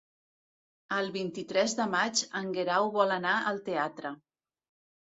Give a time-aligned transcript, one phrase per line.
[0.97, 4.19] El vint-i-tres de maig en Guerau vol anar al teatre.